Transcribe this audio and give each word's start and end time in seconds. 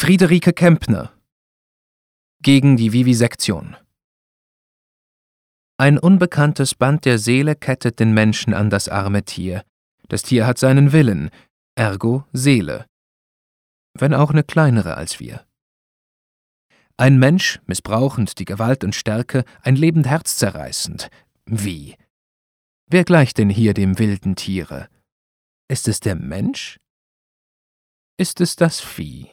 Friederike 0.00 0.52
Kempner 0.52 1.12
Gegen 2.40 2.76
die 2.76 2.92
Vivisektion 2.92 3.76
Ein 5.76 5.98
unbekanntes 5.98 6.76
Band 6.76 7.04
der 7.04 7.18
Seele 7.18 7.56
kettet 7.56 7.98
den 7.98 8.14
Menschen 8.14 8.54
an 8.54 8.70
das 8.70 8.88
arme 8.88 9.24
Tier. 9.24 9.64
Das 10.06 10.22
Tier 10.22 10.46
hat 10.46 10.56
seinen 10.56 10.92
Willen, 10.92 11.30
ergo 11.74 12.24
Seele. 12.32 12.86
Wenn 13.92 14.14
auch 14.14 14.30
eine 14.30 14.44
kleinere 14.44 14.96
als 14.96 15.18
wir. 15.18 15.44
Ein 16.96 17.18
Mensch, 17.18 17.58
missbrauchend 17.66 18.38
die 18.38 18.44
Gewalt 18.44 18.84
und 18.84 18.94
Stärke, 18.94 19.44
ein 19.62 19.74
lebend 19.74 20.06
herzzerreißend. 20.06 21.10
Wie? 21.44 21.96
Wer 22.86 23.02
gleicht 23.02 23.36
denn 23.38 23.50
hier 23.50 23.74
dem 23.74 23.98
wilden 23.98 24.36
Tiere? 24.36 24.88
Ist 25.66 25.88
es 25.88 25.98
der 25.98 26.14
Mensch? 26.14 26.78
Ist 28.16 28.40
es 28.40 28.54
das 28.54 28.80
Vieh? 28.80 29.28